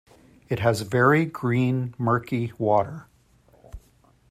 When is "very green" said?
0.81-1.93